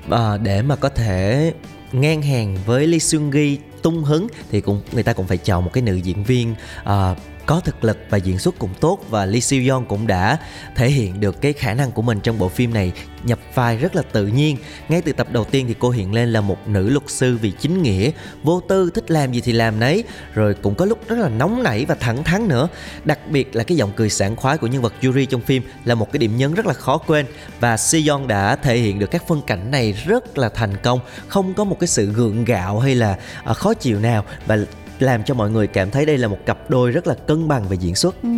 [0.09, 1.53] ờ, để mà có thể
[1.91, 5.65] ngang hàng với Lee Seung Gi tung hứng thì cũng người ta cũng phải chọn
[5.65, 7.15] một cái nữ diễn viên ờ,
[7.51, 10.37] có thực lực và diễn xuất cũng tốt và Lee Seo Yeon cũng đã
[10.75, 12.91] thể hiện được cái khả năng của mình trong bộ phim này
[13.23, 14.57] nhập vai rất là tự nhiên.
[14.89, 17.51] Ngay từ tập đầu tiên thì cô hiện lên là một nữ luật sư vì
[17.51, 18.11] chính nghĩa,
[18.43, 21.63] vô tư, thích làm gì thì làm nấy, rồi cũng có lúc rất là nóng
[21.63, 22.67] nảy và thẳng thắn nữa.
[23.03, 25.95] Đặc biệt là cái giọng cười sảng khoái của nhân vật Yuri trong phim là
[25.95, 27.25] một cái điểm nhấn rất là khó quên
[27.59, 31.53] và Seon đã thể hiện được các phân cảnh này rất là thành công, không
[31.53, 34.57] có một cái sự gượng gạo hay là à, khó chịu nào và
[35.01, 37.63] làm cho mọi người cảm thấy đây là một cặp đôi rất là cân bằng
[37.69, 38.15] về diễn xuất.
[38.23, 38.29] Ừ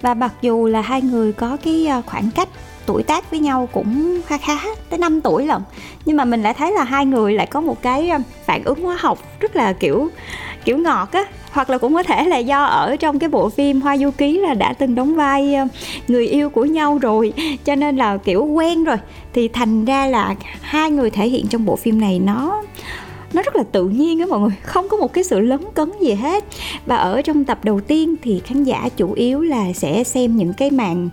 [0.00, 2.48] Và mặc dù là hai người có cái ờ, khoảng cách
[2.86, 4.58] tuổi tác với nhau cũng khá khá
[4.90, 5.62] tới 5 tuổi lận,
[6.04, 8.82] nhưng mà mình lại thấy là hai người lại có một cái ờ, phản ứng
[8.82, 10.08] hóa học rất là, kiểu
[10.64, 11.24] kiểu ngọt á.
[11.52, 14.38] Hoặc là cũng có thể là do ở trong cái bộ phim Hoa Du Ký
[14.38, 15.66] là đã từng đóng vai ờ,
[16.08, 17.32] người yêu của nhau rồi,
[17.64, 18.96] cho nên là kiểu quen rồi.
[19.34, 22.62] Thì thành ra là hai người thể hiện trong bộ phim này nó
[23.32, 25.92] nó rất là tự nhiên á mọi người không có một cái sự lấn cấn
[26.00, 26.44] gì hết.
[26.86, 30.52] Và ở trong tập đầu tiên thì khán giả chủ yếu là sẽ xem những
[30.52, 31.08] cái màn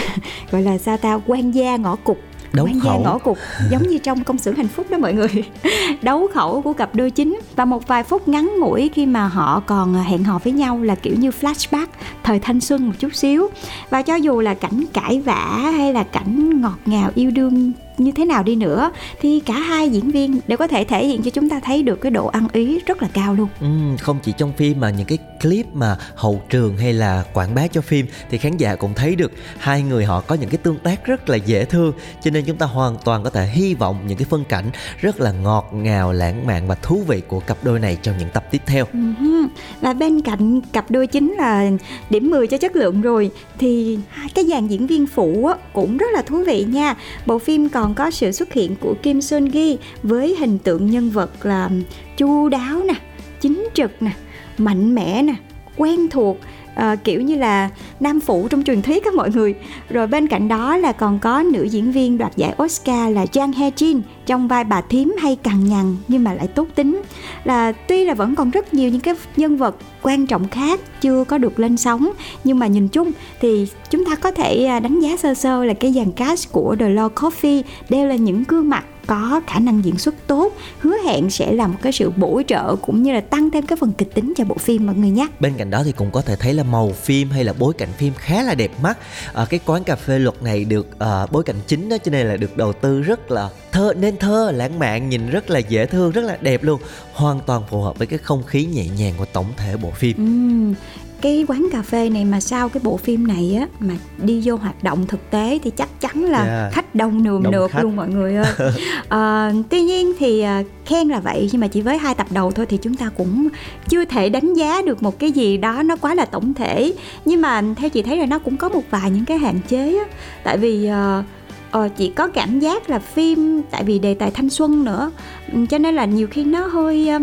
[0.50, 2.18] gọi là sao ta quan gia ngõ cục
[2.52, 3.00] Đấu quan gia khẩu.
[3.00, 3.38] ngõ cục
[3.70, 5.44] giống như trong công xưởng hạnh phúc đó mọi người.
[6.02, 7.40] Đấu khẩu của cặp đôi chính.
[7.56, 10.94] Và một vài phút ngắn ngủi khi mà họ còn hẹn hò với nhau là
[10.94, 11.86] kiểu như flashback
[12.22, 13.48] thời thanh xuân một chút xíu.
[13.90, 18.12] Và cho dù là cảnh cãi vã hay là cảnh ngọt ngào yêu đương như
[18.12, 21.30] thế nào đi nữa thì cả hai diễn viên đều có thể thể hiện cho
[21.30, 24.32] chúng ta thấy được cái độ ăn ý rất là cao luôn Ừm, không chỉ
[24.38, 28.06] trong phim mà những cái clip mà hậu trường hay là quảng bá cho phim
[28.30, 31.28] thì khán giả cũng thấy được hai người họ có những cái tương tác rất
[31.28, 34.26] là dễ thương cho nên chúng ta hoàn toàn có thể hy vọng những cái
[34.30, 34.64] phân cảnh
[35.00, 38.28] rất là ngọt ngào lãng mạn và thú vị của cặp đôi này trong những
[38.34, 39.48] tập tiếp theo Ừm,
[39.80, 41.70] Và bên cạnh cặp đôi chính là
[42.10, 43.98] điểm 10 cho chất lượng rồi thì
[44.34, 46.94] cái dàn diễn viên phụ cũng rất là thú vị nha.
[47.26, 50.90] Bộ phim còn còn có sự xuất hiện của Kim Sun Gi với hình tượng
[50.90, 51.70] nhân vật là
[52.16, 52.94] chu đáo nè,
[53.40, 54.10] chính trực nè,
[54.58, 55.34] mạnh mẽ nè,
[55.76, 56.38] quen thuộc
[56.80, 59.54] uh, kiểu như là nam phụ trong truyền thuyết các mọi người.
[59.90, 63.52] Rồi bên cạnh đó là còn có nữ diễn viên đoạt giải Oscar là Jang
[63.52, 64.00] Hae Jin.
[64.26, 67.02] Trong vai bà thím hay cằn nhằn nhưng mà lại tốt tính.
[67.44, 71.24] Là tuy là vẫn còn rất nhiều những cái nhân vật quan trọng khác chưa
[71.24, 72.10] có được lên sóng
[72.44, 75.74] nhưng mà nhìn chung thì chúng ta có thể à, đánh giá sơ sơ là
[75.74, 79.84] cái dàn cast của The Law Coffee đều là những gương mặt có khả năng
[79.84, 83.20] diễn xuất tốt hứa hẹn sẽ là một cái sự bổ trợ cũng như là
[83.20, 85.26] tăng thêm cái phần kịch tính cho bộ phim mọi người nhé.
[85.40, 87.88] Bên cạnh đó thì cũng có thể thấy là màu phim hay là bối cảnh
[87.98, 88.98] phim khá là đẹp mắt.
[89.32, 92.26] Ở cái quán cà phê luật này được ờ, bối cảnh chính đó cho nên
[92.26, 95.86] là được đầu tư rất là thơ nên thơ lãng mạn nhìn rất là dễ
[95.86, 96.80] thương rất là đẹp luôn.
[97.12, 100.16] Hoàn toàn phù hợp với cái không khí nhẹ nhàng của tổng thể bộ phim.
[100.16, 100.74] Ừm,
[101.20, 104.56] cái quán cà phê này mà sau cái bộ phim này á mà đi vô
[104.56, 106.72] hoạt động thực tế thì chắc chắn là Yeah.
[106.72, 107.82] khách đông nườm Đông nượp khách.
[107.82, 108.46] luôn mọi người ơi
[109.08, 112.50] Ờ, tuy nhiên thì à, khen là vậy nhưng mà chỉ với hai tập đầu
[112.52, 113.48] thôi thì chúng ta cũng
[113.88, 116.92] chưa thể đánh giá được một cái gì đó nó quá là tổng thể
[117.24, 119.98] nhưng mà theo chị thấy là nó cũng có một vài những cái hạn chế
[119.98, 120.04] á
[120.44, 121.22] tại vì ờ,
[121.70, 125.10] ờ, chị có cảm giác là phim tại vì đề tài thanh xuân nữa
[125.52, 127.18] ừ, cho nên là nhiều khi nó hơi ờ,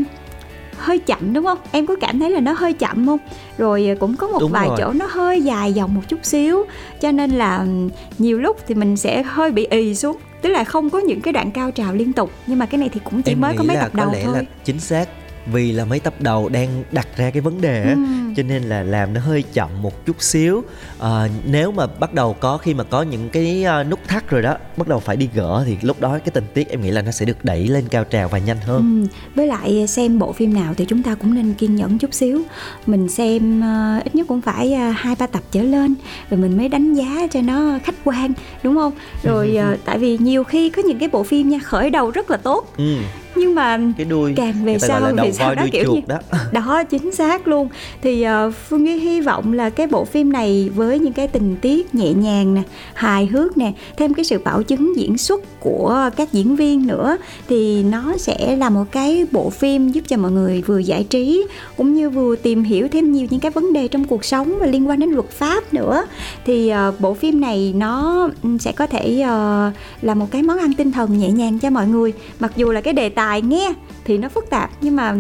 [0.78, 1.58] hơi chậm đúng không?
[1.72, 3.20] Em có cảm thấy là nó hơi chậm không?
[3.58, 4.78] Rồi ờ, cũng có một Đúng vài rồi.
[4.80, 6.64] chỗ nó hơi dài dòng một chút xíu
[7.02, 10.18] cho nên là ừm, nhiều lúc thì mình sẽ hơi bị ì xuống.
[10.42, 12.90] Tức là không có những cái đoạn cao trào liên tục nhưng mà cái này
[12.94, 15.06] thì cũng chỉ em mới có mấy tập đầu thôi là chính xác
[15.52, 18.34] vì là mấy tập đầu đang đặt ra cái vấn đề á Ừm.
[18.36, 20.64] cho nên là làm nó hơi chậm một chút xíu.
[21.00, 24.42] À, nếu mà bắt đầu có khi mà có những cái uh, nút thắt rồi
[24.42, 27.02] đó bắt đầu phải đi gỡ thì lúc đó cái tình tiết em nghĩ là
[27.02, 29.02] nó sẽ được đẩy lên cao trào và nhanh hơn.
[29.02, 32.14] Ừ, với lại xem bộ phim nào thì chúng ta cũng nên kiên nhẫn chút
[32.14, 32.42] xíu.
[32.86, 35.96] Mình xem ờ, ít nhất cũng phải ờ, hai ba tập trở lên
[36.30, 38.34] rồi mình mới đánh giá cho nó khách quan
[38.64, 38.92] đúng không?
[39.24, 42.32] Rồi ờ, tại vì nhiều khi có những cái bộ phim nha khởi đầu rất
[42.32, 42.96] là tốt ừ,
[43.36, 46.20] nhưng mà cái đuôi càng về sau thì sau voi đó kiểu chuột như đó.
[46.52, 47.70] Đó chính xác luôn.
[48.02, 51.56] Thì uh, phương nghi hy vọng là cái bộ phim này với những cái tình
[51.62, 52.62] tiết nhẹ nhàng nè
[52.94, 57.18] hài hước nè thêm cái sự bảo chứng diễn xuất của các diễn viên nữa
[57.50, 61.48] thì nó sẽ là một cái bộ phim giúp cho mọi người vừa giải trí
[61.78, 64.66] cũng như vừa tìm hiểu thêm nhiều những cái vấn đề trong cuộc sống và
[64.66, 66.06] liên quan đến luật pháp nữa.
[66.46, 69.74] Thì uh, bộ phim này nó ừ, sẽ có thể uh,
[70.04, 72.14] là một cái món ăn tinh thần nhẹ nhàng cho mọi người.
[72.40, 73.74] Mặc dù là cái đề tài nghe
[74.06, 75.16] thì nó phức tạp nhưng mà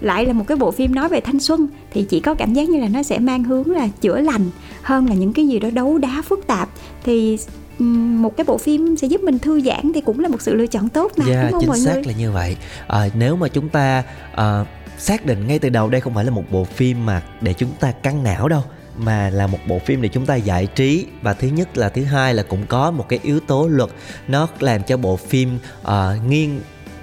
[0.00, 2.68] lại là một cái bộ phim nói về thanh xuân thì chỉ có cảm giác
[2.68, 4.50] như là nó sẽ mang hướng là chữa lành
[4.82, 6.68] hơn là những cái gì đó đấu đá phức tạp.
[7.04, 7.38] Thì
[7.78, 10.66] một cái bộ phim sẽ giúp mình thư giãn thì cũng là một sự lựa
[10.66, 12.04] chọn tốt mà Dạ đúng không chính mọi xác người?
[12.04, 12.56] là như vậy.
[12.86, 14.02] À, nếu mà chúng ta
[14.34, 14.64] à,
[14.98, 17.70] xác định ngay từ đầu đây không phải là một bộ phim mà để chúng
[17.80, 18.62] ta căng não đâu
[18.98, 21.06] mà là một bộ phim để chúng ta giải trí.
[21.22, 23.90] Và thứ nhất là thứ hai là cũng có một cái yếu tố luật
[24.28, 26.60] nó làm cho bộ phim à, nghiêng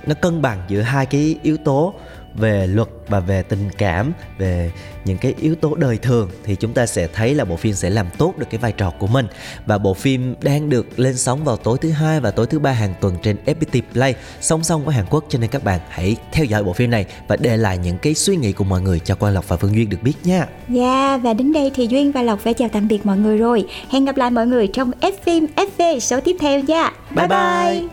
[0.07, 1.93] nó cân bằng giữa hai cái yếu tố
[2.37, 4.71] về luật và về tình cảm về
[5.05, 7.89] những cái yếu tố đời thường thì chúng ta sẽ thấy là bộ phim sẽ
[7.89, 9.27] làm tốt được cái vai trò của mình
[9.65, 12.71] và bộ phim đang được lên sóng vào tối thứ hai và tối thứ ba
[12.71, 16.15] hàng tuần trên FPT Play song song với Hàn Quốc cho nên các bạn hãy
[16.31, 18.99] theo dõi bộ phim này và để lại những cái suy nghĩ của mọi người
[18.99, 20.47] cho Quang Lộc và Phương Duyên được biết nha.
[20.69, 23.65] Dạ và đến đây thì Duyên và Lộc phải chào tạm biệt mọi người rồi
[23.89, 27.81] Hẹn gặp lại mọi người trong F phim FV số tiếp theo nha Bye bye.
[27.81, 27.89] Ngồi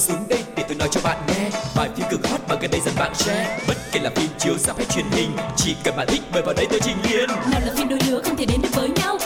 [0.00, 1.50] xuống đây để tôi nói cho bạn nghe.
[1.76, 3.58] Bài phim cực hot mà gần đây dần bạn share.
[3.68, 6.54] Bất kể là phim chiếu ra hay truyền hình, Chỉ cần bạn thích mời vào
[6.54, 9.18] đây tôi trình liền nào là phim đôi lứa không thể đến được với nhau.